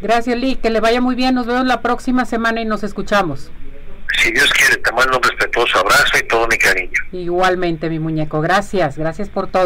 Gracias, 0.00 0.38
Lee. 0.38 0.56
Que 0.56 0.70
le 0.70 0.80
vaya 0.80 1.00
muy 1.00 1.14
bien. 1.14 1.34
Nos 1.34 1.46
vemos 1.46 1.66
la 1.66 1.80
próxima 1.80 2.24
semana 2.24 2.60
y 2.60 2.64
nos 2.64 2.84
escuchamos. 2.84 3.50
Si 4.22 4.32
Dios 4.32 4.50
quiere, 4.52 4.76
te 4.76 4.92
mando 4.92 5.16
un 5.16 5.22
respetuoso 5.22 5.78
abrazo 5.78 6.18
y 6.18 6.26
todo 6.26 6.46
mi 6.48 6.56
cariño. 6.56 6.98
Igualmente, 7.12 7.90
mi 7.90 7.98
muñeco. 7.98 8.40
Gracias. 8.40 8.96
Gracias 8.96 9.28
por 9.28 9.46
todo. 9.46 9.54